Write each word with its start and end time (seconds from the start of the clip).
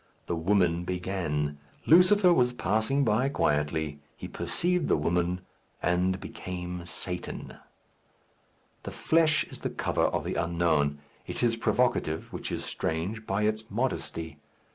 The 0.25 0.35
woman 0.35 0.83
began. 0.83 1.59
Lucifer 1.85 2.33
was 2.33 2.53
passing 2.53 3.03
by 3.03 3.29
quietly. 3.29 3.99
He 4.17 4.27
perceived 4.27 4.87
the 4.87 4.97
woman, 4.97 5.41
and 5.79 6.19
became 6.19 6.83
Satan. 6.87 7.57
The 8.81 8.89
flesh 8.89 9.43
is 9.43 9.59
the 9.59 9.69
cover 9.69 10.05
of 10.05 10.23
the 10.23 10.33
unknown. 10.33 10.97
It 11.27 11.43
is 11.43 11.55
provocative 11.55 12.33
(which 12.33 12.51
is 12.51 12.65
strange) 12.65 13.27
by 13.27 13.43
its 13.43 13.69
modesty. 13.69 14.39